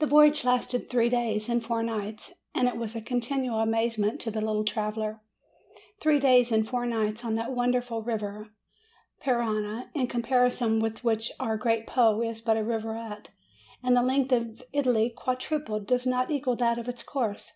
The 0.00 0.06
voyage 0.08 0.42
lasted 0.44 0.90
three 0.90 1.08
days 1.08 1.48
and 1.48 1.64
four 1.64 1.80
nights, 1.80 2.32
and 2.52 2.66
it 2.66 2.76
was 2.76 2.96
a 2.96 3.00
continual 3.00 3.60
amazement 3.60 4.20
to 4.22 4.30
the 4.32 4.40
little 4.40 4.64
traveller. 4.64 5.20
Three 6.00 6.18
days 6.18 6.50
and 6.50 6.66
four 6.66 6.84
nights 6.84 7.24
on 7.24 7.36
that 7.36 7.52
wonderful 7.52 8.02
river 8.02 8.48
Parana, 9.20 9.88
in 9.94 10.08
comparison 10.08 10.80
with 10.80 11.04
which 11.04 11.30
our 11.38 11.56
great 11.56 11.86
Po 11.86 12.22
is 12.22 12.40
but 12.40 12.56
a 12.56 12.64
rivulet; 12.64 13.28
and 13.84 13.94
the 13.96 14.02
length 14.02 14.32
of 14.32 14.64
Italy 14.72 15.10
quadrupled 15.10 15.86
does 15.86 16.06
not 16.06 16.28
equal 16.28 16.56
that 16.56 16.76
of 16.80 16.88
its 16.88 17.04
course. 17.04 17.52